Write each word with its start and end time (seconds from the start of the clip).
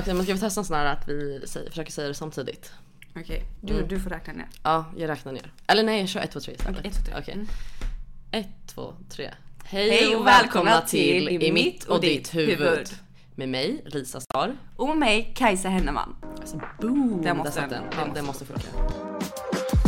Okej 0.00 0.14
men 0.14 0.24
ska 0.24 0.34
vi 0.34 0.40
testa 0.40 0.60
en 0.60 0.64
sån 0.64 0.76
här 0.76 0.84
att 0.84 1.08
vi 1.08 1.42
säger, 1.46 1.70
försöker 1.70 1.92
säga 1.92 2.08
det 2.08 2.14
samtidigt? 2.14 2.72
Okej, 3.16 3.42
du, 3.60 3.82
du 3.86 4.00
får 4.00 4.10
räkna 4.10 4.32
ner. 4.32 4.46
Ja, 4.62 4.84
jag 4.96 5.08
räknar 5.08 5.32
ner. 5.32 5.52
Eller 5.66 5.82
nej, 5.82 6.00
jag 6.00 6.08
kör 6.08 6.20
1, 6.20 6.30
2, 6.30 6.40
3 6.40 6.54
istället. 6.54 6.78
Okej, 6.78 6.90
ett, 6.90 6.96
två, 6.96 7.02
tre. 7.12 7.14
Okej. 7.20 7.34
Mm. 7.34 7.46
1, 8.30 8.48
2, 8.66 8.94
3. 9.08 9.30
Hej, 9.64 10.16
och 10.16 10.26
välkomna 10.26 10.80
till 10.80 11.28
I 11.28 11.52
mitt 11.52 11.84
och 11.84 12.00
ditt 12.00 12.34
huvud. 12.34 12.88
Med 13.34 13.48
mig, 13.48 13.82
Lisa 13.86 14.20
Star. 14.20 14.56
Och 14.76 14.88
med 14.88 14.96
mig 14.96 15.32
Kajsa 15.36 15.68
Henneman. 15.68 16.16
Alltså 16.40 16.60
boom! 16.80 17.22
Den 17.22 17.36
måste 17.36 17.60
Där 17.60 17.68
satt 17.68 17.70
den. 17.70 17.82
den. 17.90 17.90
Den 18.06 18.14
Den, 18.14 18.24
måste. 18.26 18.44
den 18.44 18.56
måste 18.56 18.70
funka. 18.70 19.80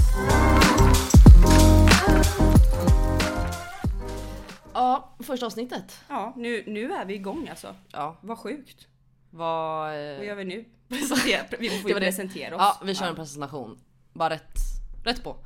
Ja, 4.75 5.15
första 5.19 5.47
avsnittet. 5.47 6.01
Ja, 6.09 6.33
nu, 6.37 6.65
nu 6.67 6.93
är 6.93 7.05
vi 7.05 7.15
igång 7.15 7.49
alltså. 7.49 7.75
Ja, 7.93 8.17
Vad 8.21 8.39
sjukt. 8.39 8.87
Vad... 9.33 9.87
Vad 9.89 10.25
gör 10.25 10.35
vi 10.35 10.45
nu? 10.45 10.65
Vi 11.59 11.71
får 11.71 11.91
ju 11.91 11.97
presentera 11.97 12.57
oss. 12.57 12.63
Ja, 12.63 12.81
vi 12.85 12.95
kör 12.95 13.07
en 13.07 13.15
presentation. 13.15 13.79
Bara 14.13 14.31
rätt, 14.31 14.59
rätt 15.05 15.25
på. 15.25 15.37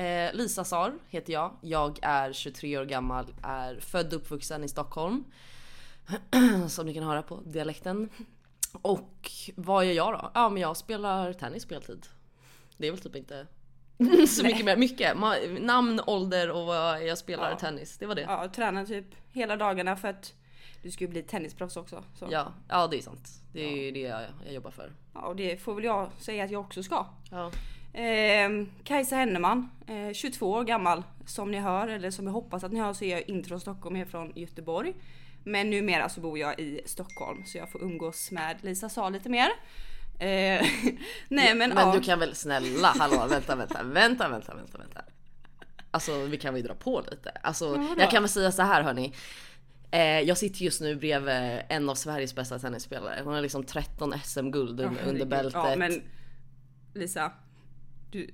Eh, 0.00 0.32
Lisa 0.34 0.64
Sar 0.64 0.92
heter 1.08 1.32
jag. 1.32 1.56
Jag 1.60 1.98
är 2.02 2.32
23 2.32 2.78
år 2.78 2.84
gammal, 2.84 3.26
är 3.42 3.80
född 3.80 4.06
och 4.06 4.20
uppvuxen 4.20 4.64
i 4.64 4.68
Stockholm. 4.68 5.24
Som 6.68 6.86
ni 6.86 6.94
kan 6.94 7.02
höra 7.02 7.22
på 7.22 7.40
dialekten. 7.46 8.08
Och 8.72 9.30
vad 9.56 9.84
gör 9.86 9.92
jag 9.92 10.12
då? 10.12 10.30
Ja 10.34 10.48
men 10.48 10.62
jag 10.62 10.76
spelar 10.76 11.32
tennis 11.32 11.66
på 11.66 11.74
heltid. 11.74 12.06
Det 12.76 12.86
är 12.86 12.90
väl 12.90 13.00
typ 13.00 13.16
inte 13.16 13.46
så 14.28 14.42
mycket 14.44 14.64
mer. 14.64 14.76
Mycket. 14.76 15.16
Namn, 15.60 16.00
ålder 16.06 16.50
och 16.50 16.66
vad 16.66 17.06
jag 17.06 17.18
spelar 17.18 17.50
Ja. 17.50 17.56
tennis. 17.56 17.98
Det 17.98 18.06
var 18.06 18.14
det. 18.14 18.22
Ja, 18.22 18.44
och 18.44 18.52
tränar 18.54 18.84
typ 18.84 19.06
hela 19.28 19.56
dagarna 19.56 19.96
för 19.96 20.08
att 20.08 20.34
du 20.82 20.90
ska 20.90 21.04
ju 21.04 21.08
bli 21.10 21.22
tennisproffs 21.22 21.76
också. 21.76 22.04
Så. 22.14 22.28
Ja, 22.30 22.52
ja 22.68 22.86
det 22.86 22.98
är 22.98 23.02
sant. 23.02 23.28
Det 23.52 23.64
är 23.64 23.84
ju 23.84 23.90
det 23.90 24.00
jag, 24.00 24.22
jag 24.44 24.54
jobbar 24.54 24.70
för. 24.70 24.92
Ja, 25.14 25.20
och 25.20 25.36
det 25.36 25.56
får 25.56 25.74
väl 25.74 25.84
jag 25.84 26.10
säga 26.18 26.44
att 26.44 26.50
jag 26.50 26.60
också 26.60 26.82
ska. 26.82 27.06
Ja. 27.30 27.50
Eh, 28.00 28.50
Kajsa 28.84 29.16
Henneman, 29.16 29.70
eh, 29.86 30.12
22 30.12 30.52
år 30.52 30.64
gammal. 30.64 31.02
Som 31.26 31.50
ni 31.50 31.58
hör, 31.58 31.88
eller 31.88 32.10
som 32.10 32.26
jag 32.26 32.32
hoppas 32.32 32.64
att 32.64 32.72
ni 32.72 32.80
hör, 32.80 32.92
så 32.92 33.04
är 33.04 33.10
jag 33.10 33.28
inte 33.28 33.48
från 33.48 33.60
Stockholm, 33.60 33.96
jag 33.96 34.06
är 34.06 34.10
från 34.10 34.32
Göteborg. 34.34 34.94
Men 35.44 35.70
numera 35.70 36.08
så 36.08 36.20
bor 36.20 36.38
jag 36.38 36.60
i 36.60 36.80
Stockholm 36.86 37.44
så 37.46 37.58
jag 37.58 37.72
får 37.72 37.82
umgås 37.82 38.30
med 38.30 38.56
Lisa 38.60 38.88
sa 38.88 39.08
lite 39.08 39.28
mer. 39.28 39.48
Eh, 40.18 40.26
nej 41.28 41.54
men, 41.54 41.56
Men 41.56 41.76
ja. 41.76 41.92
du 41.94 42.00
kan 42.00 42.18
väl 42.18 42.34
snälla, 42.34 42.94
hallå 42.98 43.26
vänta 43.30 43.56
vänta 43.56 43.82
vänta 43.82 44.28
vänta 44.28 44.54
vänta 44.54 44.78
vänta. 44.78 45.02
Alltså 45.90 46.24
vi 46.24 46.36
kan 46.36 46.54
väl 46.54 46.62
dra 46.62 46.74
på 46.74 47.02
lite. 47.10 47.30
Alltså 47.30 47.68
vadå? 47.68 47.94
jag 47.98 48.10
kan 48.10 48.22
väl 48.22 48.30
säga 48.30 48.52
så 48.52 48.62
här 48.62 48.82
hörni. 48.82 49.12
Eh, 49.90 50.00
jag 50.20 50.38
sitter 50.38 50.64
just 50.64 50.80
nu 50.80 50.96
bredvid 50.96 51.62
en 51.68 51.88
av 51.88 51.94
Sveriges 51.94 52.34
bästa 52.34 52.58
tennisspelare. 52.58 53.20
Hon 53.24 53.34
har 53.34 53.40
liksom 53.40 53.64
13 53.64 54.14
SM-guld 54.24 54.80
Åh, 54.80 54.92
under, 55.08 55.26
bältet. 55.26 55.54
Ja, 55.54 55.76
men 55.76 56.02
Lisa, 56.94 57.32
du 58.10 58.30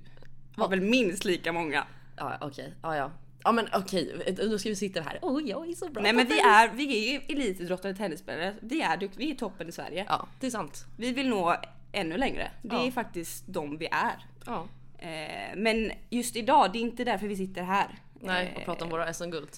har 0.55 0.69
väl 0.69 0.81
minst 0.81 1.25
lika 1.25 1.53
många? 1.53 1.87
Ja 2.17 2.37
okej, 2.41 2.73
ja 2.81 2.95
ja. 2.95 3.11
Ja 3.43 3.51
men 3.51 3.67
okej, 3.73 4.35
då 4.37 4.59
ska 4.59 4.69
vi 4.69 4.75
sitta 4.75 5.01
här. 5.01 5.19
Åh 5.21 5.37
oh, 5.37 5.49
jag 5.49 5.69
är 5.69 5.73
så 5.73 5.89
bra 5.89 6.03
Nej 6.03 6.13
men 6.13 6.27
vi 6.27 6.39
är, 6.39 6.73
vi 6.73 7.07
är 7.07 7.13
ju 7.13 7.35
elitidrottare 7.35 7.93
tennisspelare. 7.93 8.55
Vi 8.61 8.81
är, 8.81 9.09
vi 9.15 9.31
är 9.31 9.35
toppen 9.35 9.69
i 9.69 9.71
Sverige. 9.71 10.05
Ja 10.07 10.27
det 10.39 10.47
är 10.47 10.51
sant. 10.51 10.85
Vi 10.97 11.11
vill 11.11 11.29
nå 11.29 11.55
ännu 11.91 12.17
längre. 12.17 12.51
Det 12.61 12.75
Ja. 12.75 12.87
är 12.87 12.91
faktiskt 12.91 13.43
de 13.47 13.77
vi 13.77 13.87
är. 13.91 14.25
Ja. 14.45 14.67
Eh, 14.97 15.55
men 15.55 15.91
just 16.09 16.35
idag, 16.35 16.73
det 16.73 16.79
är 16.79 16.81
inte 16.81 17.03
därför 17.03 17.27
vi 17.27 17.35
sitter 17.35 17.63
här. 17.63 17.99
Nej 18.19 18.51
Eh, 18.53 18.57
och 18.59 18.65
prata 18.65 18.85
om 18.85 18.91
våra 18.91 19.13
SM-guld. 19.13 19.49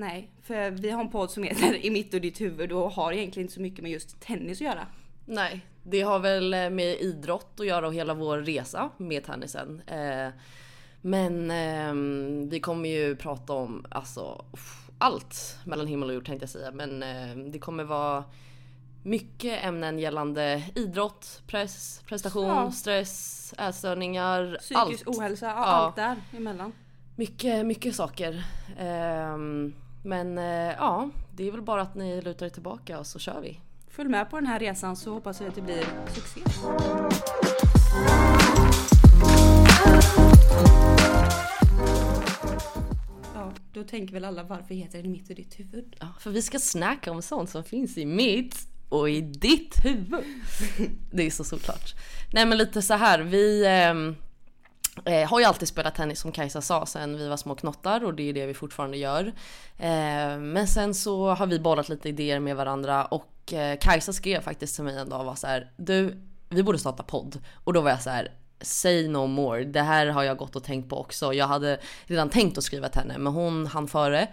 Nej, 0.00 0.30
för 0.42 0.70
vi 0.70 0.90
har 0.90 1.00
en 1.00 1.10
podd 1.10 1.30
som 1.30 1.42
heter 1.42 1.74
I 1.86 1.90
mitt 1.90 2.14
och 2.14 2.20
ditt 2.20 2.40
huvud 2.40 2.72
och 2.72 2.90
har 2.92 3.12
egentligen 3.12 3.44
inte 3.44 3.54
så 3.54 3.60
mycket 3.60 3.82
med 3.82 3.92
just 3.92 4.20
tennis 4.20 4.58
att 4.58 4.64
göra. 4.66 4.86
Nej, 5.26 5.66
det 5.82 6.00
har 6.00 6.18
väl 6.18 6.50
med 6.70 7.00
idrott 7.00 7.60
att 7.60 7.66
göra 7.66 7.86
och 7.86 7.94
hela 7.94 8.14
vår 8.14 8.38
resa 8.38 8.90
med 8.96 9.24
tennisen. 9.24 9.82
Eh, 9.86 10.28
men 11.00 11.50
ehm, 11.50 12.48
vi 12.48 12.60
kommer 12.60 12.88
ju 12.88 13.16
prata 13.16 13.52
om 13.52 13.86
alltså 13.90 14.44
allt 14.98 15.58
mellan 15.64 15.86
himmel 15.86 16.08
och 16.08 16.14
jord 16.14 16.26
tänkte 16.26 16.42
jag 16.42 16.50
säga. 16.50 16.70
Men 16.72 17.02
eh, 17.02 17.50
det 17.50 17.58
kommer 17.58 17.84
vara 17.84 18.24
mycket 19.02 19.64
ämnen 19.64 19.98
gällande 19.98 20.62
idrott, 20.74 21.42
press, 21.46 22.02
prestation, 22.06 22.46
Ja. 22.46 22.70
stress, 22.70 23.54
ätstörningar, 23.58 24.56
Psykisk 24.60 25.06
allt. 25.06 25.18
ohälsa, 25.18 25.46
ja, 25.46 25.52
Ja. 25.52 25.62
allt 25.64 25.96
där 25.96 26.16
emellan. 26.36 26.72
Mycket, 27.16 27.66
mycket 27.66 27.94
saker. 27.94 28.44
Ehm, 28.78 29.74
men 30.02 30.38
eh, 30.38 30.74
ja, 30.78 31.10
det 31.30 31.48
är 31.48 31.52
väl 31.52 31.62
bara 31.62 31.82
att 31.82 31.94
ni 31.94 32.22
lutar 32.22 32.46
er 32.46 32.50
tillbaka 32.50 32.98
och 32.98 33.06
så 33.06 33.18
kör 33.18 33.40
vi. 33.40 33.60
Följ 33.88 34.08
med 34.08 34.30
på 34.30 34.36
den 34.36 34.46
här 34.46 34.58
resan 34.58 34.96
så 34.96 35.14
hoppas 35.14 35.40
vi 35.40 35.46
att 35.46 35.54
det 35.54 35.60
blir 35.60 35.84
succé. 36.14 36.40
Ja, 43.34 43.52
då 43.72 43.84
tänker 43.84 44.14
väl 44.14 44.24
alla 44.24 44.42
varför 44.42 44.74
heter 44.74 44.98
den 44.98 45.06
I 45.06 45.08
mitt 45.08 45.30
och 45.30 45.36
ditt 45.36 45.60
huvud? 45.60 45.96
Ja, 46.00 46.06
för 46.20 46.30
vi 46.30 46.42
ska 46.42 46.58
snacka 46.58 47.12
om 47.12 47.22
sånt 47.22 47.50
som 47.50 47.64
finns 47.64 47.98
i 47.98 48.06
mitt 48.06 48.68
och 48.88 49.10
i 49.10 49.20
ditt 49.20 49.84
huvud. 49.84 50.24
Det 51.10 51.26
är 51.26 51.30
så 51.30 51.44
såklart. 51.44 51.94
Nej 52.32 52.46
men 52.46 52.58
lite 52.58 52.82
så 52.82 52.94
här, 52.94 53.18
vi 53.20 53.66
ehm, 53.66 54.16
eh, 55.04 55.28
har 55.28 55.40
ju 55.40 55.46
alltid 55.46 55.68
spelat 55.68 55.94
tennis 55.94 56.20
som 56.20 56.32
Kajsa 56.32 56.60
sa 56.60 56.86
sen 56.86 57.16
vi 57.16 57.28
var 57.28 57.36
små 57.36 57.54
knottar 57.54 58.04
och 58.04 58.14
det 58.14 58.28
är 58.28 58.32
det 58.32 58.46
vi 58.46 58.54
fortfarande 58.54 58.96
gör. 58.96 59.26
Eh, 59.78 60.38
men 60.38 60.66
sen 60.66 60.94
så 60.94 61.34
har 61.34 61.46
vi 61.46 61.58
bollat 61.58 61.88
lite 61.88 62.08
idéer 62.08 62.40
med 62.40 62.56
varandra 62.56 63.04
och 63.04 63.52
eh, 63.52 63.78
Kajsa 63.78 64.12
skrev 64.12 64.40
faktiskt 64.40 64.74
till 64.74 64.84
mig 64.84 64.98
en 64.98 65.08
dag 65.08 65.20
och 65.20 65.26
var 65.26 65.34
så 65.34 65.46
här, 65.46 65.70
du 65.76 66.22
vi 66.48 66.62
borde 66.62 66.78
starta 66.78 67.02
podd. 67.02 67.38
Och 67.64 67.72
då 67.72 67.80
var 67.80 67.90
jag 67.90 68.02
så 68.02 68.10
här, 68.10 68.32
say 68.60 69.08
no 69.08 69.26
more. 69.26 69.64
Det 69.64 69.82
här 69.82 70.06
har 70.06 70.22
jag 70.22 70.36
gått 70.36 70.56
och 70.56 70.64
tänkt 70.64 70.88
på 70.88 71.00
också. 71.00 71.32
Jag 71.34 71.46
hade 71.46 71.80
redan 72.04 72.30
tänkt 72.30 72.58
att 72.58 72.64
skriva 72.64 72.88
till 72.88 73.00
henne 73.00 73.18
men 73.18 73.32
hon 73.32 73.66
hann 73.66 73.88
före. 73.88 74.28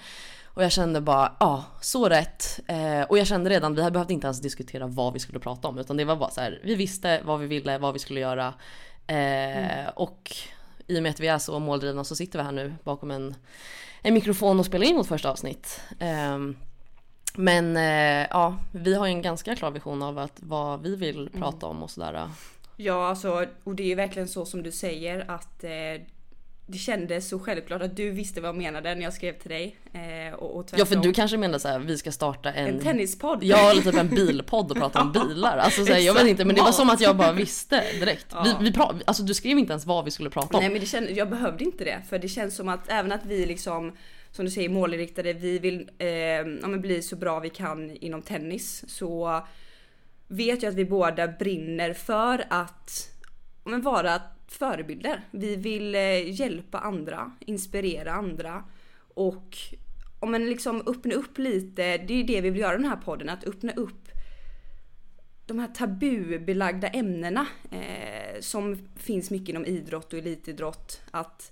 Och 0.45 0.63
jag 0.63 0.71
kände 0.71 1.01
bara, 1.01 1.35
ja, 1.39 1.63
så 1.81 2.09
rätt. 2.09 2.59
Eh, 2.67 3.01
och 3.01 3.17
jag 3.17 3.27
kände 3.27 3.49
redan, 3.49 3.75
vi 3.75 3.81
hade 3.81 3.93
behövt 3.93 4.09
inte 4.09 4.27
ens 4.27 4.41
diskutera 4.41 4.87
vad 4.87 5.13
vi 5.13 5.19
skulle 5.19 5.39
prata 5.39 5.67
om. 5.67 5.77
Utan 5.77 5.97
det 5.97 6.05
var 6.05 6.15
bara 6.15 6.29
så 6.29 6.41
här, 6.41 6.59
vi 6.63 6.75
visste 6.75 7.21
vad 7.25 7.39
vi 7.39 7.47
ville, 7.47 7.77
vad 7.77 7.93
vi 7.93 7.99
skulle 7.99 8.19
göra. 8.19 8.53
Eh, 9.07 9.87
Och 9.95 10.35
i 10.87 10.99
och 10.99 11.03
med 11.03 11.09
att 11.09 11.19
vi 11.19 11.27
är 11.27 11.37
så 11.37 11.59
måldrivna 11.59 12.03
så 12.03 12.15
sitter 12.15 12.39
vi 12.39 12.45
här 12.45 12.51
nu 12.51 12.73
bakom 12.83 13.11
en, 13.11 13.35
en 14.01 14.13
mikrofon 14.13 14.59
och 14.59 14.65
spelar 14.65 14.85
in 14.85 14.95
vårt 14.95 15.07
första 15.07 15.31
avsnitt. 15.31 15.81
Eh, 15.99 16.37
men 17.35 17.77
eh, 17.77 18.27
ja, 18.29 18.57
vi 18.71 18.95
har 18.95 19.05
ju 19.05 19.11
en 19.11 19.21
ganska 19.21 19.55
klar 19.55 19.71
vision 19.71 20.03
av 20.03 20.17
att, 20.17 20.39
vad 20.39 20.81
vi 20.81 20.95
vill 20.95 21.29
prata 21.33 21.65
om 21.65 21.83
och 21.83 21.91
sådär. 21.91 22.29
Ja, 22.75 23.07
alltså, 23.07 23.45
och 23.63 23.75
det 23.75 23.83
är 23.83 23.87
ju 23.87 23.95
verkligen 23.95 24.27
så 24.27 24.45
som 24.45 24.63
du 24.63 24.71
säger 24.71 25.31
att 25.31 25.63
eh, 25.63 25.71
det 26.69 26.77
kändes 26.77 27.29
så 27.29 27.39
självklart 27.39 27.81
att 27.81 27.95
du 27.95 28.09
visste 28.11 28.41
vad 28.41 28.47
jag 28.47 28.55
menade 28.55 28.95
när 28.95 29.01
jag 29.01 29.13
skrev 29.13 29.33
till 29.33 29.49
dig. 29.49 29.75
Eh, 29.93 30.33
och, 30.33 30.55
och 30.55 30.69
Ja 30.75 30.85
för 30.85 30.95
du 30.95 31.13
kanske 31.13 31.37
menar 31.37 31.59
såhär, 31.59 31.79
vi 31.79 31.97
ska 31.97 32.11
starta 32.11 32.53
en, 32.53 32.67
En 32.67 32.79
tennispodd. 32.79 33.43
Ja 33.43 33.71
eller 33.71 33.81
typ 33.81 33.95
en 33.95 34.09
bilpodd 34.09 34.71
och 34.71 34.77
prata 34.77 35.01
om 35.01 35.11
bilar. 35.29 35.57
Alltså 35.57 35.85
såhär, 35.85 35.99
jag 35.99 36.13
vet 36.13 36.27
inte 36.27 36.45
men 36.45 36.55
det 36.55 36.61
var 36.61 36.71
som 36.71 36.89
att 36.89 37.01
jag 37.01 37.17
bara 37.17 37.31
visste 37.43 37.83
direkt. 37.99 38.25
Ja. 38.31 38.57
Vi, 38.59 38.65
vi 38.65 38.71
pra- 38.71 39.01
alltså 39.05 39.23
du 39.23 39.33
skrev 39.33 39.57
inte 39.57 39.73
ens 39.73 39.85
vad 39.85 40.05
vi 40.05 40.11
skulle 40.11 40.29
prata 40.29 40.57
om. 40.57 40.63
Nej 40.63 40.69
men 40.71 40.79
det 40.79 40.85
kände, 40.85 41.11
jag 41.11 41.29
behövde 41.29 41.63
inte 41.63 41.83
det 41.83 42.01
för 42.09 42.19
det 42.19 42.27
känns 42.27 42.55
som 42.55 42.69
att 42.69 42.89
även 42.89 43.11
att 43.11 43.25
vi 43.25 43.45
liksom 43.45 43.97
som 44.31 44.45
du 44.45 44.51
säger 44.51 44.69
målinriktade, 44.69 45.33
vi 45.33 45.59
vill 45.59 45.89
eh, 45.97 46.07
ja, 46.07 46.77
bli 46.77 47.01
så 47.01 47.15
bra 47.15 47.39
vi 47.39 47.49
kan 47.49 47.91
inom 47.91 48.21
tennis 48.21 48.83
så 48.87 49.41
vet 50.27 50.63
jag 50.63 50.69
att 50.69 50.75
vi 50.75 50.85
båda 50.85 51.27
brinner 51.27 51.93
för 51.93 52.45
att 52.49 53.09
men 53.63 53.81
vara 53.81 54.21
förebilder. 54.47 55.27
Vi 55.31 55.55
vill 55.55 55.95
eh, 55.95 56.39
hjälpa 56.39 56.79
andra, 56.79 57.31
inspirera 57.39 58.11
andra 58.11 58.63
och 59.13 59.57
om 60.19 60.31
man 60.31 60.45
liksom 60.45 60.83
öppna 60.85 61.13
upp 61.13 61.37
lite, 61.37 61.97
det 61.97 62.13
är 62.13 62.23
det 62.23 62.41
vi 62.41 62.49
vill 62.49 62.61
göra 62.61 62.73
i 62.73 62.77
den 62.77 62.89
här 62.89 62.97
podden, 62.97 63.29
att 63.29 63.47
öppna 63.47 63.73
upp 63.73 64.07
de 65.45 65.59
här 65.59 65.67
tabubelagda 65.67 66.87
ämnena 66.87 67.47
eh, 67.71 68.39
som 68.39 68.87
finns 68.95 69.31
mycket 69.31 69.49
inom 69.49 69.65
idrott 69.65 70.13
och 70.13 70.19
elitidrott. 70.19 71.01
Att 71.11 71.51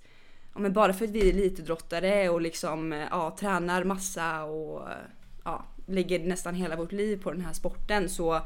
ja, 0.53 0.59
men 0.59 0.74
bara 0.74 0.94
för 0.94 1.06
att 1.06 1.12
vi 1.12 1.30
är 1.30 1.33
elitidrottare 1.33 2.30
och 2.30 2.42
liksom 2.42 2.94
eh, 2.94 3.07
ja, 3.12 3.36
tränar 3.39 3.83
massa 3.83 4.44
och 4.44 4.88
ja, 5.44 5.65
lägger 5.86 6.19
nästan 6.19 6.56
hela 6.56 6.75
vårt 6.75 6.92
liv 6.92 7.24
på 7.24 7.31
den 7.31 7.42
här 7.42 7.53
sporten 7.53 8.09
så 8.09 8.42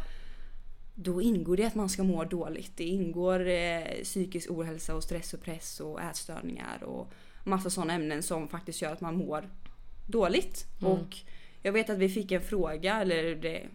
då 1.02 1.22
ingår 1.22 1.58
det 1.58 1.66
att 1.66 1.76
man 1.76 1.90
ska 1.90 2.04
må 2.04 2.24
dåligt. 2.24 2.72
Det 2.78 2.84
ingår 2.84 3.48
eh, 3.48 4.04
psykisk 4.04 4.52
ohälsa 4.52 4.96
och 4.96 5.04
stress 5.04 5.34
och 5.34 5.42
press 5.42 5.80
och 5.80 6.02
ätstörningar 6.02 6.84
och 6.84 7.14
massa 7.44 7.70
sådana 7.70 7.94
ämnen 7.94 8.24
som 8.24 8.48
faktiskt 8.48 8.82
gör 8.82 8.94
att 8.94 9.02
man 9.02 9.16
mår 9.16 9.50
dåligt. 10.08 10.66
Mm. 10.82 10.92
Och 10.92 11.18
jag 11.62 11.72
vet 11.72 11.90
att 11.90 11.98
vi 11.98 12.10
fick 12.10 12.32
en 12.32 12.42
fråga, 12.42 13.02
eller 13.02 13.36
det 13.36 13.68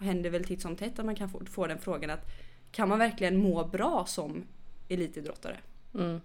händer 0.00 0.30
väl 0.30 0.44
titt 0.44 0.62
som 0.62 0.76
tätt 0.76 0.98
att 0.98 1.04
man 1.04 1.16
kan 1.16 1.28
få, 1.28 1.44
få 1.44 1.66
den 1.66 1.78
frågan 1.78 2.10
att 2.10 2.30
kan 2.72 2.88
man 2.88 2.98
verkligen 2.98 3.36
må 3.36 3.64
bra 3.64 4.04
som 4.08 4.44
elitidrottare? 4.88 5.56
Mm. 5.94 6.20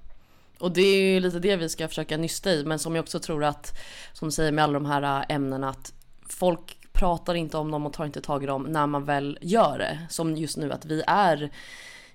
Och 0.59 0.71
det 0.71 0.81
är 0.81 1.13
ju 1.13 1.19
lite 1.19 1.39
det 1.39 1.55
vi 1.55 1.69
ska 1.69 1.87
försöka 1.87 2.17
nysta 2.17 2.51
i 2.51 2.65
men 2.65 2.79
som 2.79 2.95
jag 2.95 3.03
också 3.03 3.19
tror 3.19 3.43
att, 3.43 3.79
som 4.13 4.27
du 4.27 4.31
säger 4.31 4.51
med 4.51 4.63
alla 4.63 4.73
de 4.73 4.85
här 4.85 5.19
äh, 5.19 5.35
ämnena 5.35 5.69
att 5.69 5.93
folk 6.29 6.77
pratar 7.03 7.35
inte 7.35 7.57
om 7.57 7.71
dem 7.71 7.85
och 7.85 7.93
tar 7.93 8.05
inte 8.05 8.21
tag 8.21 8.43
i 8.43 8.47
dem 8.47 8.63
när 8.63 8.87
man 8.87 9.05
väl 9.05 9.37
gör 9.41 9.77
det. 9.77 9.99
Som 10.09 10.37
just 10.37 10.57
nu 10.57 10.71
att 10.71 10.85
vi 10.85 11.03
är 11.07 11.49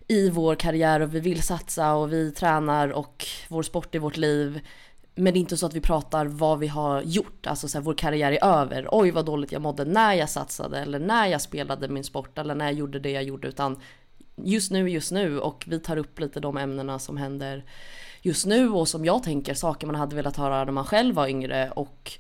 i 0.08 0.31
vår 0.31 0.55
karriär 0.55 1.00
och 1.00 1.14
vi 1.14 1.20
vill 1.20 1.43
satsa 1.43 1.94
och 1.94 2.12
vi 2.12 2.31
tränar 2.31 2.88
och 2.88 3.26
vår 3.49 3.62
sport 3.62 3.94
är 3.94 3.99
vårt 3.99 4.17
liv. 4.17 4.61
Men 5.14 5.32
det 5.32 5.38
är 5.38 5.40
inte 5.40 5.56
så 5.56 5.67
att 5.67 5.75
vi 5.75 5.81
pratar 5.81 6.26
vad 6.26 6.58
vi 6.58 6.67
har 6.67 7.02
gjort, 7.02 7.46
alltså 7.46 7.69
så 7.69 7.79
här, 7.79 7.82
vår 7.85 7.94
karriär 7.94 8.32
är 8.32 8.44
över. 8.44 8.88
Oj 8.90 9.11
vad 9.11 9.26
dåligt 9.26 9.52
jag 9.52 9.62
mådde 9.62 9.85
när 9.85 10.14
jag 10.14 10.31
satsade 10.31 10.79
eller 10.79 10.99
när 10.99 11.26
jag 11.26 11.41
spelade 11.41 11.88
min 11.88 12.05
sport 12.05 12.38
eller 12.38 12.55
när 12.55 12.64
jag 12.64 12.75
gjorde 12.75 12.99
det 12.99 13.11
jag 13.11 13.25
gjorde. 13.25 13.49
Utan 13.49 13.81
just 14.37 14.70
nu 14.70 14.91
just 14.91 15.12
nu 15.12 15.41
och 15.41 15.64
vi 15.69 15.81
tar 15.81 15.96
upp 15.96 16.20
lite 16.20 16.41
de 16.41 16.56
ämnena 16.56 16.99
som 16.99 17.17
händer 17.17 17.64
just 18.23 18.46
nu 18.46 18.70
och 18.70 18.88
som 18.88 19.05
jag 19.05 19.23
tänker 19.23 19.55
saker 19.55 19.87
man 19.87 19.96
hade 19.96 20.17
velat 20.17 20.37
höra 20.37 20.64
när 20.64 20.73
man 20.73 20.84
själv 20.84 21.14
var 21.14 21.29
yngre 21.29 21.70
och 21.70 22.19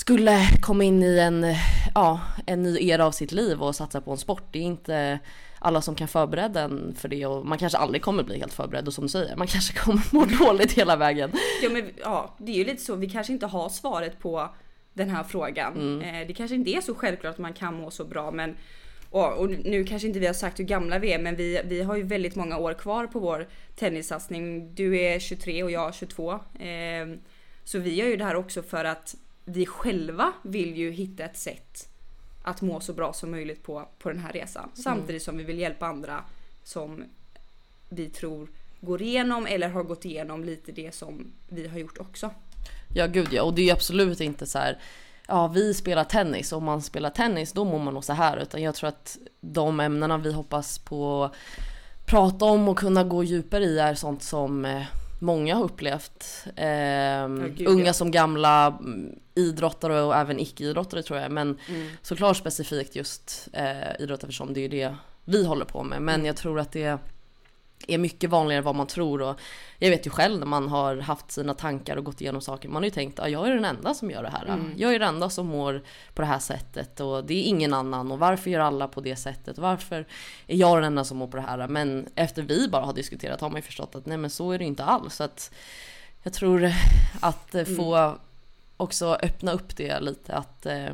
skulle 0.00 0.48
komma 0.60 0.84
in 0.84 1.02
i 1.02 1.18
en, 1.18 1.46
ja, 1.94 2.20
en 2.46 2.62
ny 2.62 2.88
era 2.88 3.06
av 3.06 3.12
sitt 3.12 3.32
liv 3.32 3.62
och 3.62 3.76
satsa 3.76 4.00
på 4.00 4.10
en 4.10 4.18
sport. 4.18 4.42
Det 4.52 4.58
är 4.58 4.62
inte 4.62 5.18
alla 5.58 5.82
som 5.82 5.94
kan 5.94 6.08
förbereda 6.08 6.60
en 6.60 6.94
för 6.98 7.08
det 7.08 7.26
och 7.26 7.46
man 7.46 7.58
kanske 7.58 7.78
aldrig 7.78 8.02
kommer 8.02 8.22
bli 8.22 8.38
helt 8.38 8.52
förberedd 8.52 8.86
och 8.86 8.94
som 8.94 9.04
du 9.04 9.08
säger, 9.08 9.36
man 9.36 9.46
kanske 9.46 9.74
kommer 9.74 10.02
må 10.10 10.24
dåligt 10.24 10.72
hela 10.72 10.96
vägen. 10.96 11.32
Ja 11.62 11.70
men 11.70 11.90
ja, 12.02 12.34
det 12.38 12.52
är 12.52 12.56
ju 12.56 12.64
lite 12.64 12.82
så, 12.82 12.94
vi 12.94 13.10
kanske 13.10 13.32
inte 13.32 13.46
har 13.46 13.68
svaret 13.68 14.18
på 14.18 14.48
den 14.94 15.10
här 15.10 15.24
frågan. 15.24 15.72
Mm. 15.76 16.00
Eh, 16.00 16.26
det 16.26 16.34
kanske 16.34 16.54
inte 16.56 16.70
är 16.70 16.80
så 16.80 16.94
självklart 16.94 17.34
att 17.34 17.38
man 17.38 17.52
kan 17.52 17.74
må 17.74 17.90
så 17.90 18.04
bra 18.04 18.30
men 18.30 18.56
och, 19.10 19.32
och, 19.32 19.50
nu 19.50 19.84
kanske 19.84 20.08
inte 20.08 20.20
vi 20.20 20.26
har 20.26 20.34
sagt 20.34 20.58
hur 20.58 20.64
gamla 20.64 20.98
vi 20.98 21.12
är 21.12 21.18
men 21.18 21.36
vi, 21.36 21.60
vi 21.64 21.82
har 21.82 21.96
ju 21.96 22.02
väldigt 22.02 22.36
många 22.36 22.58
år 22.58 22.74
kvar 22.74 23.06
på 23.06 23.18
vår 23.18 23.48
tennissatsning. 23.76 24.74
Du 24.74 25.00
är 25.00 25.18
23 25.18 25.62
och 25.62 25.70
jag 25.70 25.94
22. 25.94 26.32
Eh, 26.32 26.38
så 27.64 27.78
vi 27.78 27.94
gör 27.94 28.06
ju 28.06 28.16
det 28.16 28.24
här 28.24 28.36
också 28.36 28.62
för 28.62 28.84
att 28.84 29.14
vi 29.52 29.66
själva 29.66 30.32
vill 30.42 30.76
ju 30.76 30.90
hitta 30.90 31.24
ett 31.24 31.38
sätt 31.38 31.88
att 32.42 32.62
må 32.62 32.80
så 32.80 32.92
bra 32.92 33.12
som 33.12 33.30
möjligt 33.30 33.62
på, 33.62 33.88
på 33.98 34.08
den 34.08 34.18
här 34.18 34.32
resan. 34.32 34.64
Mm. 34.64 34.76
Samtidigt 34.76 35.22
som 35.22 35.36
vi 35.36 35.44
vill 35.44 35.58
hjälpa 35.58 35.86
andra 35.86 36.24
som 36.64 37.04
vi 37.88 38.08
tror 38.08 38.48
går 38.80 39.02
igenom 39.02 39.46
eller 39.46 39.68
har 39.68 39.82
gått 39.82 40.04
igenom 40.04 40.44
lite 40.44 40.72
det 40.72 40.94
som 40.94 41.32
vi 41.48 41.68
har 41.68 41.78
gjort 41.78 41.98
också. 41.98 42.30
Ja 42.94 43.06
gud 43.06 43.28
ja 43.32 43.42
och 43.42 43.54
det 43.54 43.68
är 43.68 43.72
absolut 43.72 44.20
inte 44.20 44.46
så 44.46 44.58
här 44.58 44.78
ja 45.26 45.48
vi 45.48 45.74
spelar 45.74 46.04
tennis 46.04 46.52
och 46.52 46.58
om 46.58 46.64
man 46.64 46.82
spelar 46.82 47.10
tennis 47.10 47.52
då 47.52 47.64
mår 47.64 47.78
man 47.78 47.94
nog 47.94 48.04
så 48.04 48.12
här 48.12 48.36
utan 48.36 48.62
jag 48.62 48.74
tror 48.74 48.88
att 48.88 49.18
de 49.40 49.80
ämnena 49.80 50.18
vi 50.18 50.32
hoppas 50.32 50.78
på 50.78 51.30
prata 52.06 52.44
om 52.44 52.68
och 52.68 52.78
kunna 52.78 53.04
gå 53.04 53.24
djupare 53.24 53.64
i 53.64 53.78
är 53.78 53.94
sånt 53.94 54.22
som 54.22 54.64
eh, 54.64 54.82
många 55.20 55.54
har 55.54 55.64
upplevt. 55.64 56.44
Eh, 56.56 57.28
gud, 57.28 57.68
unga 57.68 57.86
ja. 57.86 57.92
som 57.92 58.10
gamla, 58.10 58.66
mm, 58.66 59.18
idrottare 59.34 60.02
och 60.02 60.16
även 60.16 60.40
icke-idrottare 60.40 61.02
tror 61.02 61.18
jag. 61.18 61.32
Men 61.32 61.58
mm. 61.68 61.88
såklart 62.02 62.36
specifikt 62.36 62.96
just 62.96 63.48
eh, 63.52 64.00
idrottare 64.00 64.28
eftersom 64.28 64.54
det 64.54 64.60
är 64.60 64.68
det 64.68 64.94
vi 65.24 65.46
håller 65.46 65.64
på 65.64 65.82
med. 65.82 66.02
Men 66.02 66.14
mm. 66.14 66.26
jag 66.26 66.36
tror 66.36 66.60
att 66.60 66.72
det 66.72 66.98
är 67.88 67.98
mycket 67.98 68.30
vanligare 68.30 68.58
än 68.58 68.64
vad 68.64 68.74
man 68.74 68.86
tror 68.86 69.22
och 69.22 69.40
jag 69.78 69.90
vet 69.90 70.06
ju 70.06 70.10
själv 70.10 70.38
när 70.38 70.46
man 70.46 70.68
har 70.68 70.96
haft 70.96 71.30
sina 71.30 71.54
tankar 71.54 71.96
och 71.96 72.04
gått 72.04 72.20
igenom 72.20 72.40
saker. 72.40 72.68
Man 72.68 72.82
har 72.82 72.84
ju 72.84 72.90
tänkt 72.90 73.18
att 73.18 73.24
ah, 73.24 73.28
jag 73.28 73.46
är 73.48 73.54
den 73.54 73.64
enda 73.64 73.94
som 73.94 74.10
gör 74.10 74.22
det 74.22 74.30
här. 74.30 74.44
Mm. 74.46 74.74
Jag 74.76 74.94
är 74.94 74.98
den 74.98 75.08
enda 75.08 75.30
som 75.30 75.46
mår 75.46 75.82
på 76.14 76.22
det 76.22 76.28
här 76.28 76.38
sättet 76.38 77.00
och 77.00 77.24
det 77.24 77.34
är 77.34 77.42
ingen 77.42 77.74
annan 77.74 78.12
och 78.12 78.18
varför 78.18 78.50
gör 78.50 78.60
alla 78.60 78.88
på 78.88 79.00
det 79.00 79.16
sättet? 79.16 79.58
Varför 79.58 80.06
är 80.46 80.56
jag 80.56 80.76
den 80.76 80.84
enda 80.84 81.04
som 81.04 81.18
mår 81.18 81.26
på 81.26 81.36
det 81.36 81.42
här? 81.42 81.68
Men 81.68 82.08
efter 82.14 82.42
vi 82.42 82.68
bara 82.68 82.84
har 82.84 82.92
diskuterat 82.92 83.40
har 83.40 83.50
man 83.50 83.56
ju 83.56 83.62
förstått 83.62 83.94
att 83.94 84.06
nej 84.06 84.18
men 84.18 84.30
så 84.30 84.52
är 84.52 84.58
det 84.58 84.64
inte 84.64 84.84
alls. 84.84 85.14
Så 85.14 85.24
att 85.24 85.52
jag 86.22 86.32
tror 86.32 86.72
att 87.20 87.54
mm. 87.54 87.76
få 87.76 88.18
också 88.76 89.18
öppna 89.22 89.52
upp 89.52 89.76
det 89.76 90.00
lite 90.00 90.34
att 90.34 90.66
eh, 90.66 90.90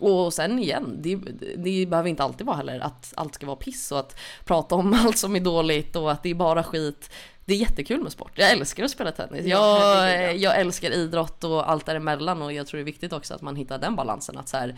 och 0.00 0.34
sen 0.34 0.58
igen, 0.58 0.96
det, 0.98 1.16
det 1.56 1.86
behöver 1.86 2.08
inte 2.08 2.22
alltid 2.22 2.46
vara 2.46 2.56
heller 2.56 2.80
att 2.80 3.12
allt 3.16 3.34
ska 3.34 3.46
vara 3.46 3.56
piss 3.56 3.92
och 3.92 3.98
att 3.98 4.18
prata 4.44 4.74
om 4.74 4.92
allt 5.04 5.18
som 5.18 5.36
är 5.36 5.40
dåligt 5.40 5.96
och 5.96 6.12
att 6.12 6.22
det 6.22 6.30
är 6.30 6.34
bara 6.34 6.62
skit. 6.62 7.10
Det 7.44 7.54
är 7.54 7.58
jättekul 7.58 8.02
med 8.02 8.12
sport. 8.12 8.32
Jag 8.34 8.50
älskar 8.50 8.84
att 8.84 8.90
spela 8.90 9.12
tennis. 9.12 9.46
Jag, 9.46 10.36
jag 10.36 10.60
älskar 10.60 10.90
idrott 10.90 11.44
och 11.44 11.70
allt 11.70 11.86
däremellan 11.86 12.42
och 12.42 12.52
jag 12.52 12.66
tror 12.66 12.78
det 12.78 12.82
är 12.82 12.84
viktigt 12.84 13.12
också 13.12 13.34
att 13.34 13.42
man 13.42 13.56
hittar 13.56 13.78
den 13.78 13.96
balansen. 13.96 14.38
Att 14.38 14.48
så 14.48 14.56
här, 14.56 14.76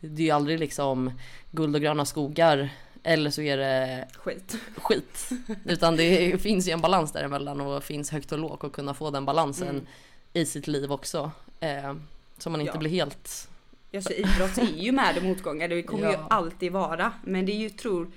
det 0.00 0.22
är 0.22 0.26
ju 0.26 0.30
aldrig 0.30 0.58
liksom 0.60 1.10
guld 1.50 1.76
och 1.76 1.82
gröna 1.82 2.04
skogar 2.04 2.70
eller 3.02 3.30
så 3.30 3.42
är 3.42 3.56
det 3.56 4.08
skit. 4.14 4.56
skit. 4.76 5.28
Utan 5.64 5.96
det 5.96 6.42
finns 6.42 6.68
ju 6.68 6.72
en 6.72 6.80
balans 6.80 7.12
däremellan 7.12 7.60
och 7.60 7.84
finns 7.84 8.10
högt 8.10 8.32
och 8.32 8.38
lågt 8.38 8.64
och 8.64 8.72
kunna 8.72 8.94
få 8.94 9.10
den 9.10 9.24
balansen 9.24 9.68
mm. 9.68 9.86
i 10.32 10.46
sitt 10.46 10.66
liv 10.66 10.92
också. 10.92 11.30
Eh, 11.60 11.94
så 12.38 12.50
man 12.50 12.60
inte 12.60 12.72
ja. 12.74 12.78
blir 12.78 12.90
helt 12.90 13.48
Alltså 13.94 14.12
idrott 14.12 14.58
är 14.58 14.82
ju 14.82 14.92
med 14.92 15.16
och 15.16 15.22
motgångar, 15.22 15.68
det 15.68 15.82
kommer 15.82 16.04
ja. 16.04 16.12
ju 16.12 16.18
alltid 16.30 16.72
vara. 16.72 17.12
Men 17.24 17.46
det 17.46 17.52
är 17.52 17.56
ju 17.56 17.70
tror, 17.70 18.10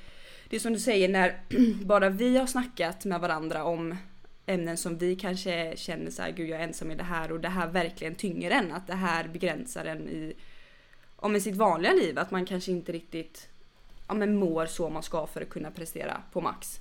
det 0.50 0.56
är 0.56 0.60
som 0.60 0.74
du 0.74 0.80
säger 0.80 1.10
när 1.10 1.39
bara 1.86 2.10
vi 2.10 2.38
har 2.38 2.48
snackat 2.48 3.06
med 3.06 3.19
varandra 3.19 3.63
om 3.63 3.95
ämnen 4.45 4.77
som 4.77 4.98
vi 4.98 5.16
kanske 5.16 5.74
känner 5.77 6.12
så 6.12 6.22
här, 6.22 6.31
gud 6.31 6.50
jag 6.50 6.60
är 6.60 6.63
ensam 6.63 6.92
i 6.92 6.95
det 6.95 7.04
här 7.04 7.31
och 7.31 7.39
det 7.39 7.50
här 7.50 7.68
verkligen 7.68 8.16
tynger 8.16 8.51
en. 8.51 8.72
Att 8.72 8.88
det 8.88 8.95
här 8.95 9.27
begränsar 9.27 9.86
en 9.86 10.10
i, 10.10 10.33
om 11.16 11.36
i 11.36 11.42
sitt 11.42 11.56
vanliga 11.56 11.94
liv. 11.94 12.19
Att 12.19 12.31
man 12.31 12.45
kanske 12.45 12.72
inte 12.72 12.92
riktigt 12.92 13.48
ja, 14.07 14.13
men 14.13 14.36
mår 14.36 14.66
så 14.66 14.89
man 14.89 15.04
ska 15.04 15.27
för 15.27 15.42
att 15.42 15.50
kunna 15.50 15.72
prestera 15.72 16.22
på 16.31 16.42
max. 16.42 16.80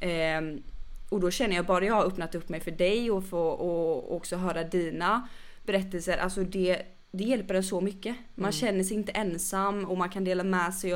Ehm, 0.00 0.62
och 1.08 1.20
då 1.20 1.30
känner 1.30 1.56
jag 1.56 1.66
bara 1.66 1.84
jag 1.84 1.94
har 1.94 2.04
öppnat 2.04 2.34
upp 2.34 2.48
mig 2.48 2.60
för 2.60 2.70
dig 2.70 3.10
och 3.10 3.26
få 3.26 3.48
och 3.48 4.16
också 4.16 4.36
höra 4.36 4.64
dina 4.64 5.28
berättelser. 5.64 6.18
Alltså 6.18 6.44
det, 6.44 6.82
det 7.12 7.24
hjälper 7.24 7.54
en 7.54 7.64
så 7.64 7.80
mycket. 7.80 8.16
Man 8.34 8.44
mm. 8.44 8.52
känner 8.52 8.84
sig 8.84 8.96
inte 8.96 9.12
ensam 9.12 9.84
och 9.84 9.98
man 9.98 10.10
kan 10.10 10.24
dela 10.24 10.44
med 10.44 10.74
sig 10.74 10.92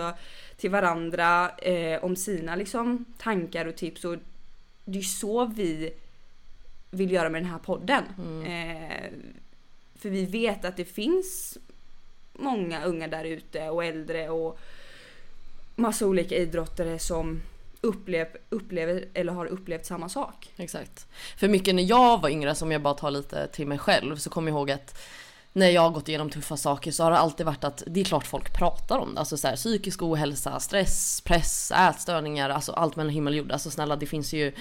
till 0.57 0.71
varandra 0.71 1.51
eh, 1.51 2.05
om 2.05 2.17
sina 2.17 2.57
liksom, 2.57 3.05
tankar 3.19 3.67
och 3.67 3.77
tips. 3.77 4.05
Och 4.05 4.17
det 4.85 4.99
är 4.99 5.03
så 5.03 5.47
vi 5.47 5.93
vill 6.91 7.13
göra 7.13 7.29
med 7.29 7.43
den 7.43 7.51
här 7.51 7.59
podden. 7.59 8.05
Mm. 8.19 8.43
Eh, 8.43 9.11
för 9.95 10.11
vi 10.11 10.27
vet 10.27 10.65
att 10.65 10.77
det 10.77 10.85
finns 10.85 11.59
många 12.33 12.85
unga 12.85 13.09
där 13.09 13.25
ute 13.25 13.69
och 13.69 13.85
äldre 13.85 14.29
och 14.29 14.59
massa 15.75 16.07
olika 16.07 16.37
idrottare 16.37 16.99
som 16.99 17.43
upplev, 17.81 18.27
upplever 18.49 19.05
eller 19.15 19.33
har 19.33 19.47
upplevt 19.47 19.87
samma 19.87 20.09
sak. 20.09 20.53
Exakt. 20.57 21.07
För 21.39 21.49
mycket 21.49 21.75
när 21.75 21.83
jag 21.83 22.23
var 22.23 22.29
yngre, 22.29 22.55
som 22.55 22.73
jag 22.73 22.83
bara 22.83 22.95
tar 22.95 23.11
lite 23.11 23.47
till 23.47 23.67
mig 23.67 23.79
själv, 23.79 24.17
så 24.17 24.31
kommer 24.31 24.51
jag 24.51 24.59
ihåg 24.59 24.71
att 24.71 24.99
när 25.57 25.69
jag 25.69 25.83
har 25.83 25.91
gått 25.91 26.09
igenom 26.09 26.31
tuffa 26.31 26.57
saker 26.57 26.93
så 26.93 27.05
har 27.05 27.11
det 27.11 27.19
alltid 27.19 27.47
varit 27.47 27.65
att 27.65 27.83
det 27.87 28.01
är 28.01 28.05
klart 28.05 28.27
folk 28.27 28.59
pratar 28.59 28.99
om 28.99 29.15
det. 29.15 29.21
Alltså 29.21 29.37
så 29.37 29.49
här, 29.49 29.57
psykisk 29.57 30.03
ohälsa, 30.03 30.61
stress, 30.61 31.21
press, 31.21 31.73
ätstörningar, 31.77 32.51
alltså 32.51 32.73
allt 32.73 32.97
mellan 32.97 33.13
himmel 33.13 33.33
och 33.33 33.39
jord. 33.39 33.53
Alltså 33.53 33.71
snälla 33.71 33.97
det 33.97 34.07
finns 34.07 34.33
ju 34.33 34.53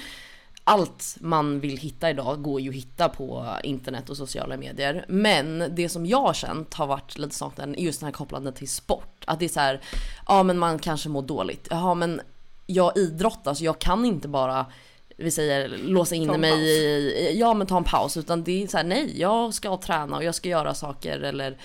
allt 0.64 1.18
man 1.20 1.60
vill 1.60 1.78
hitta 1.78 2.10
idag 2.10 2.42
går 2.42 2.62
ju 2.62 2.70
att 2.70 2.76
hitta 2.76 3.10
på 3.10 3.56
internet 3.64 4.10
och 4.10 4.18
sociala 4.18 4.58
medier. 4.58 5.06
Men 5.08 5.64
det 5.76 5.90
som 5.90 6.06
jag 6.06 6.22
har 6.22 6.34
känt 6.34 6.74
har 6.74 6.88
varit 6.88 7.18
lite 7.18 7.36
sånt 7.36 7.60
är 7.60 7.68
just 7.68 8.00
den 8.00 8.08
här 8.08 8.14
kopplade 8.14 8.52
till 8.52 8.70
sport. 8.70 9.24
Att 9.28 9.40
det 9.40 9.46
är 9.46 9.50
så 9.50 9.60
här, 9.60 9.82
ja 10.28 10.44
men 10.44 10.58
man 10.58 10.80
kanske 10.80 11.10
mår 11.10 11.22
dåligt. 11.22 11.68
Ja 11.70 11.94
men 11.94 12.22
jag 12.66 12.98
idrottar 12.98 13.54
så 13.54 13.64
jag 13.64 13.80
kan 13.80 14.06
inte 14.06 14.28
bara 14.28 14.66
vi 15.18 15.32
säger 15.32 15.68
låsa 15.68 16.16
in 16.16 16.42
mig 16.42 16.60
i, 16.60 17.40
ja 17.40 17.54
men 17.54 17.68
ta 17.68 17.78
en 17.78 17.84
paus 17.84 18.18
utan 18.18 18.44
det 18.44 18.64
är 18.64 18.68
så 18.68 18.78
här, 18.78 18.84
nej 18.84 19.20
jag 19.20 19.54
ska 19.54 19.78
träna 19.78 20.18
och 20.18 20.24
jag 20.24 20.36
ska 20.36 20.50
göra 20.50 20.74
saker 20.74 21.20
eller 21.20 21.58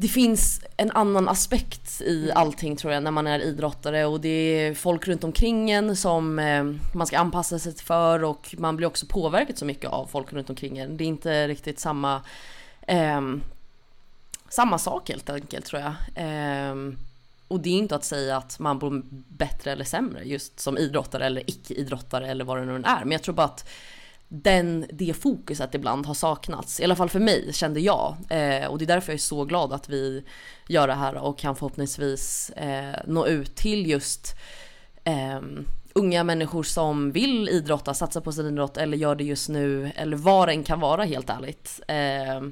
det 0.00 0.08
finns 0.08 0.60
en 0.76 0.90
annan 0.90 1.28
aspekt 1.28 2.00
i 2.00 2.24
mm. 2.24 2.36
allting 2.36 2.76
tror 2.76 2.92
jag 2.92 3.02
när 3.02 3.10
man 3.10 3.26
är 3.26 3.40
idrottare 3.40 4.06
och 4.06 4.20
det 4.20 4.28
är 4.28 4.74
folk 4.74 5.08
runt 5.08 5.24
omkring 5.24 5.70
en 5.70 5.96
som 5.96 6.38
eh, 6.38 6.64
man 6.94 7.06
ska 7.06 7.18
anpassa 7.18 7.58
sig 7.58 7.76
för 7.76 8.24
och 8.24 8.54
man 8.58 8.76
blir 8.76 8.86
också 8.86 9.06
påverkad 9.06 9.58
så 9.58 9.64
mycket 9.64 9.90
av 9.90 10.06
folk 10.06 10.32
runt 10.32 10.50
omkring 10.50 10.78
en. 10.78 10.96
Det 10.96 11.04
är 11.04 11.08
inte 11.08 11.48
riktigt 11.48 11.80
samma 11.80 12.22
eh, 12.86 13.20
samma 14.48 14.78
sak 14.78 15.08
helt 15.08 15.30
enkelt 15.30 15.64
tror 15.64 15.82
jag. 15.82 15.94
Eh, 16.14 16.74
och 17.48 17.60
det 17.60 17.68
är 17.68 17.78
inte 17.78 17.94
att 17.94 18.04
säga 18.04 18.36
att 18.36 18.58
man 18.58 18.78
blir 18.78 19.02
bättre 19.28 19.72
eller 19.72 19.84
sämre 19.84 20.24
just 20.24 20.60
som 20.60 20.78
idrottare 20.78 21.26
eller 21.26 21.50
icke-idrottare 21.50 22.28
eller 22.28 22.44
vad 22.44 22.58
det 22.58 22.64
nu 22.64 22.74
är. 22.74 23.00
Men 23.00 23.12
jag 23.12 23.22
tror 23.22 23.34
bara 23.34 23.46
att 23.46 23.68
den, 24.28 24.86
det 24.92 25.14
fokuset 25.14 25.74
ibland 25.74 26.06
har 26.06 26.14
saknats. 26.14 26.80
I 26.80 26.84
alla 26.84 26.96
fall 26.96 27.08
för 27.08 27.20
mig 27.20 27.52
kände 27.52 27.80
jag. 27.80 28.16
Eh, 28.28 28.66
och 28.66 28.78
det 28.78 28.84
är 28.84 28.86
därför 28.86 29.12
jag 29.12 29.14
är 29.14 29.18
så 29.18 29.44
glad 29.44 29.72
att 29.72 29.88
vi 29.88 30.24
gör 30.68 30.88
det 30.88 30.94
här 30.94 31.14
och 31.14 31.38
kan 31.38 31.56
förhoppningsvis 31.56 32.50
eh, 32.50 33.00
nå 33.06 33.26
ut 33.26 33.56
till 33.56 33.86
just 33.86 34.36
eh, 35.04 35.40
unga 35.92 36.24
människor 36.24 36.62
som 36.62 37.12
vill 37.12 37.48
idrotta, 37.48 37.94
satsa 37.94 38.20
på 38.20 38.32
sin 38.32 38.46
idrott 38.46 38.76
eller 38.76 38.96
gör 38.96 39.14
det 39.14 39.24
just 39.24 39.48
nu 39.48 39.92
eller 39.96 40.16
vad 40.16 40.48
det 40.48 40.52
än 40.52 40.64
kan 40.64 40.80
vara 40.80 41.04
helt 41.04 41.30
ärligt. 41.30 41.80
Eh, 41.88 42.48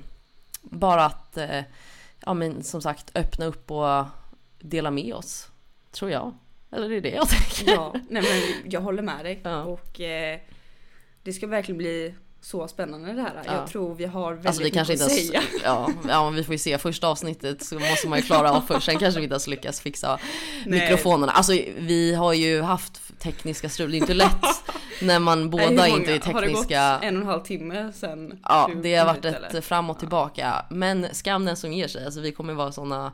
bara 0.63 1.05
att, 1.05 1.37
eh, 1.37 1.63
ja 2.25 2.35
men 2.35 2.63
som 2.63 2.83
sagt 2.83 3.11
öppna 3.15 3.45
upp 3.45 3.71
och 3.71 4.05
dela 4.71 4.91
med 4.91 5.15
oss. 5.15 5.49
Tror 5.93 6.11
jag. 6.11 6.35
Eller 6.73 6.89
det 6.89 6.97
är 6.97 7.01
det 7.01 7.11
jag 7.11 7.29
tänker. 7.29 7.73
Ja, 7.73 7.95
nej 8.11 8.23
men 8.23 8.71
jag 8.73 8.81
håller 8.81 9.03
med 9.03 9.25
dig. 9.25 9.41
Ja. 9.45 9.63
Och 9.63 10.01
eh, 10.01 10.39
det 11.23 11.33
ska 11.33 11.47
verkligen 11.47 11.79
bli 11.79 12.15
så 12.41 12.69
spännande 12.69 13.13
det 13.13 13.23
här. 13.23 13.43
Ja. 13.47 13.53
Jag 13.55 13.67
tror 13.71 13.95
vi 13.95 14.05
har 14.05 14.31
väldigt 14.33 14.47
Alltså 14.47 14.63
vi 14.63 14.71
kanske 14.71 14.93
mycket 14.93 15.11
inte 15.11 15.15
att 15.15 15.27
säga. 15.27 15.43
ja, 15.65 15.91
ja 16.09 16.31
vi 16.31 16.45
får 16.45 16.55
ju 16.55 16.59
se 16.59 16.79
första 16.79 17.09
avsnittet 17.09 17.63
så 17.65 17.79
måste 17.79 18.09
man 18.09 18.19
ju 18.19 18.25
klara 18.25 18.53
av 18.53 18.61
först. 18.61 18.87
Sen 18.87 18.99
kanske 18.99 19.21
vi 19.21 19.25
inte 19.25 19.35
ens 19.35 19.47
lyckas 19.47 19.81
fixa 19.81 20.19
Nej. 20.67 20.81
mikrofonerna. 20.81 21.33
Alltså 21.33 21.53
vi 21.79 22.15
har 22.15 22.33
ju 22.33 22.63
haft 22.63 23.19
tekniska 23.19 23.69
strul, 23.69 23.91
det 23.91 23.97
är 23.97 23.99
inte 24.01 24.15
lätt 24.15 24.45
när 25.03 25.19
man 25.19 25.41
Nej, 25.41 25.49
båda 25.49 25.65
många- 25.71 25.89
inte 25.89 26.15
är 26.15 26.21
Har 26.33 26.41
det 26.41 26.47
tekniska. 26.47 26.95
gått 26.95 27.05
en 27.05 27.17
och 27.17 27.23
en 27.23 27.29
halv 27.29 27.43
timme 27.43 27.93
sen 27.95 28.39
Ja 28.45 28.71
det 28.83 28.95
har 28.97 29.07
varit 29.07 29.25
ett 29.25 29.45
eller? 29.51 29.61
fram 29.61 29.91
och 29.91 29.99
tillbaka. 29.99 30.67
Men 30.71 31.07
skam 31.13 31.45
den 31.45 31.57
som 31.57 31.73
ger 31.73 31.89
sig. 31.89 32.05
Alltså 32.05 32.21
vi 32.21 32.33
kommer 32.33 32.55
vara 32.55 32.73
såna 32.73 33.13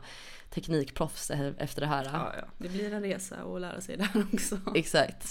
teknikproffs 0.53 1.31
e- 1.31 1.53
efter 1.57 1.81
det 1.81 1.87
här. 1.87 2.03
Ja, 2.13 2.33
ja. 2.37 2.45
Det 2.57 2.69
blir 2.69 2.93
en 2.93 3.01
resa 3.01 3.35
att 3.35 3.61
lära 3.61 3.81
sig 3.81 3.97
det 3.97 4.03
här 4.03 4.25
också. 4.33 4.57
Exakt. 4.75 5.27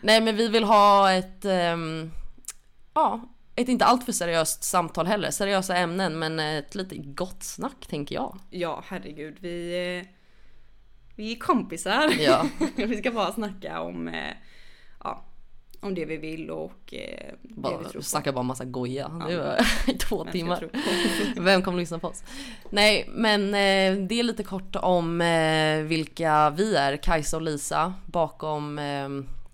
Nej 0.00 0.20
men 0.20 0.36
vi 0.36 0.48
vill 0.48 0.64
ha 0.64 1.12
ett, 1.12 1.44
ehm, 1.44 2.10
ja, 2.94 3.28
ett 3.56 3.68
inte 3.68 3.84
alltför 3.84 4.12
seriöst 4.12 4.64
samtal 4.64 5.06
heller. 5.06 5.30
Seriösa 5.30 5.76
ämnen 5.76 6.18
men 6.18 6.40
ett 6.40 6.74
lite 6.74 6.96
gott 6.96 7.42
snack 7.42 7.86
tänker 7.88 8.14
jag. 8.14 8.38
Ja, 8.50 8.84
herregud. 8.86 9.36
Vi, 9.40 9.74
eh, 9.98 10.08
vi 11.16 11.32
är 11.32 11.36
kompisar. 11.38 12.12
Ja. 12.18 12.46
vi 12.76 12.96
ska 12.96 13.10
bara 13.10 13.32
snacka 13.32 13.80
om, 13.80 14.08
eh, 14.08 14.34
ja, 15.04 15.24
om 15.84 15.94
det 15.94 16.04
vi 16.04 16.16
vill 16.16 16.50
och 16.50 16.94
eh, 16.94 16.98
det 17.26 17.36
vi 17.42 17.60
Bara, 17.60 17.82
tror 17.84 17.92
på. 17.92 18.02
snackar 18.02 18.32
bara 18.32 18.42
massa 18.42 18.64
goja. 18.64 19.10
Ja. 19.30 19.56
två 20.08 20.24
Men 20.24 20.32
timmar. 20.32 20.50
jag 20.50 20.58
tror 20.58 21.34
på. 21.34 21.42
Vem 21.42 21.62
kommer 21.62 21.78
lyssna 21.78 21.98
på 21.98 22.08
oss? 22.08 22.22
Nej, 22.70 23.08
men 23.12 23.42
eh, 23.48 24.06
det 24.06 24.18
är 24.20 24.22
lite 24.22 24.42
kort 24.42 24.76
om 24.76 25.20
eh, 25.20 25.78
vilka 25.82 26.50
vi 26.50 26.76
är, 26.76 26.96
Kajsa 26.96 27.36
och 27.36 27.42
Lisa, 27.42 27.94
bakom 28.06 28.78
eh, 28.78 29.08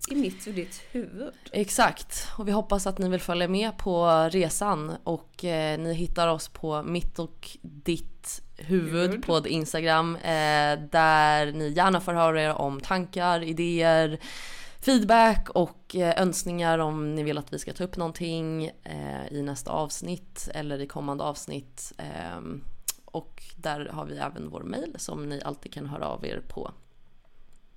I 0.09 0.15
mitt 0.15 0.47
och 0.47 0.53
ditt 0.53 0.81
huvud. 0.91 1.33
Exakt, 1.51 2.27
och 2.37 2.47
vi 2.47 2.51
hoppas 2.51 2.87
att 2.87 2.97
ni 2.97 3.09
vill 3.09 3.19
följa 3.21 3.47
med 3.47 3.77
på 3.77 4.07
resan 4.31 4.91
och 5.03 5.45
eh, 5.45 5.79
ni 5.79 5.93
hittar 5.93 6.27
oss 6.27 6.47
på 6.47 6.83
mitt 6.83 7.19
och 7.19 7.49
ditt 7.61 8.41
huvud 8.57 8.93
Huvud. 9.11 9.25
på 9.25 9.47
Instagram 9.47 10.15
eh, 10.15 10.79
där 10.91 11.51
ni 11.51 11.69
gärna 11.75 12.01
får 12.01 12.13
höra 12.13 12.41
er 12.41 12.53
om 12.53 12.79
tankar, 12.81 13.43
idéer, 13.43 14.19
feedback 14.81 15.49
och 15.49 15.95
eh, 15.95 16.21
önskningar 16.21 16.79
om 16.79 17.15
ni 17.15 17.23
vill 17.23 17.37
att 17.37 17.53
vi 17.53 17.59
ska 17.59 17.73
ta 17.73 17.83
upp 17.83 17.97
någonting 17.97 18.65
eh, 18.83 19.27
i 19.31 19.41
nästa 19.41 19.71
avsnitt 19.71 20.49
eller 20.53 20.81
i 20.81 20.87
kommande 20.87 21.23
avsnitt. 21.23 21.93
ehm, 21.97 22.63
och 23.05 23.43
där 23.55 23.85
har 23.85 24.05
vi 24.05 24.17
även 24.17 24.49
vår 24.49 24.63
mail 24.63 24.95
som 24.97 25.29
ni 25.29 25.41
alltid 25.41 25.73
kan 25.73 25.85
höra 25.85 26.07
av 26.07 26.25
er 26.25 26.41
på. 26.47 26.71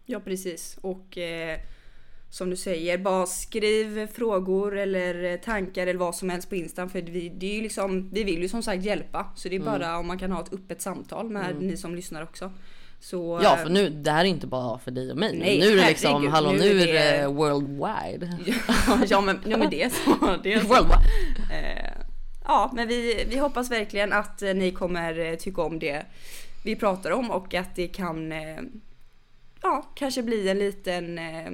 Ja 0.06 0.20
precis 0.20 0.78
och 0.80 1.18
eh, 1.18 1.60
som 2.30 2.50
du 2.50 2.56
säger, 2.56 2.98
bara 2.98 3.26
skriv 3.26 4.06
frågor 4.06 4.78
eller 4.78 5.24
eh, 5.24 5.36
tankar 5.36 5.86
eller 5.86 5.98
vad 5.98 6.14
som 6.14 6.30
helst 6.30 6.48
på 6.48 6.56
Insta 6.56 6.88
för 6.88 7.02
vi, 7.02 7.28
det 7.28 7.46
är 7.46 7.54
ju 7.54 7.62
liksom, 7.62 8.10
vi 8.10 8.24
vill 8.24 8.42
ju 8.42 8.48
som 8.48 8.62
sagt 8.62 8.84
hjälpa. 8.84 9.32
Så 9.36 9.48
det 9.48 9.56
är 9.56 9.60
bara 9.60 9.98
om 9.98 10.06
man 10.06 10.18
kan 10.18 10.32
ha 10.32 10.42
ett 10.42 10.52
öppet 10.52 10.82
samtal 10.82 11.30
med 11.30 11.62
ni 11.62 11.76
som 11.76 11.94
lyssnar 11.94 12.22
också. 12.22 12.52
Så, 13.04 13.40
Ja 13.42 13.56
eh, 13.56 13.62
för 13.62 13.70
nu, 13.70 13.88
det 13.90 14.10
här 14.10 14.20
är 14.24 14.28
inte 14.28 14.46
bara 14.46 14.78
för 14.78 14.90
dig 14.90 15.10
och 15.10 15.16
mig. 15.16 15.38
Nej, 15.38 15.60
nu 15.60 15.66
är 15.66 15.76
det 15.76 15.88
liksom, 15.88 16.10
herregud, 16.12 16.30
hallå 16.30 16.52
nu 16.52 16.58
nu 16.58 16.80
är 16.80 16.86
det- 16.86 17.20
det 17.22 17.26
worldwide. 17.26 18.38
ja 19.08 19.20
men, 19.20 19.40
ja, 19.46 19.56
men 19.56 19.70
det 19.70 19.82
är 19.82 19.88
så. 19.90 20.36
Det 20.42 20.52
är 20.52 20.60
så. 20.60 20.66
worldwide. 20.66 21.02
Eh, 21.52 21.92
ja 22.44 22.70
men 22.74 22.88
vi, 22.88 23.24
vi 23.28 23.38
hoppas 23.38 23.70
verkligen 23.70 24.12
att 24.12 24.42
eh, 24.42 24.54
ni 24.54 24.70
kommer 24.70 25.18
eh, 25.18 25.34
tycka 25.36 25.62
om 25.62 25.78
det 25.78 26.02
vi 26.64 26.76
pratar 26.76 27.10
om 27.10 27.30
och 27.30 27.54
att 27.54 27.74
det 27.74 27.88
kan 27.88 28.32
eh, 28.32 28.58
ja, 29.62 29.84
kanske 29.94 30.22
bli 30.22 30.48
en 30.48 30.58
liten 30.58 31.18
eh, 31.18 31.50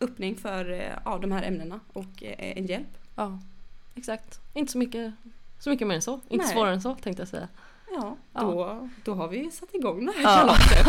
öppning 0.00 0.36
för 0.36 0.72
eh, 0.72 0.92
ja, 1.04 1.18
de 1.22 1.32
här 1.32 1.42
ämnena 1.42 1.80
och 1.92 2.22
eh, 2.22 2.58
en 2.58 2.66
hjälp. 2.66 2.98
Ja, 3.16 3.38
exakt. 3.94 4.40
Inte 4.54 4.72
så 4.72 4.78
mycket, 4.78 5.12
så 5.58 5.70
mycket 5.70 5.86
mer 5.86 5.94
än 5.94 6.02
så. 6.02 6.20
Inte 6.28 6.44
Nej. 6.44 6.54
svårare 6.54 6.74
än 6.74 6.82
så 6.82 6.94
tänkte 6.94 7.20
jag 7.20 7.28
säga. 7.28 7.48
Ja, 7.94 8.16
Ja. 8.34 8.40
då, 8.40 8.88
då 9.04 9.14
har 9.14 9.28
vi 9.28 9.50
satt 9.50 9.74
igång 9.74 10.06
det 10.06 10.12
här 10.16 10.22
Ja. 10.22 10.38
kalaset. 10.38 10.86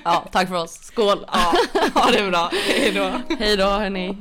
Ja, 0.04 0.24
tack 0.32 0.48
för 0.48 0.54
oss. 0.56 0.72
Skål! 0.82 1.26
Ja, 1.32 1.52
ha 1.94 2.10
det 2.10 2.30
bra. 2.30 2.50
Hejdå. 2.52 3.10
Hej 3.38 3.56
då 3.56 3.64
hörni! 3.64 4.16